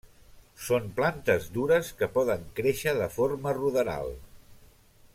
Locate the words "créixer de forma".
2.61-3.55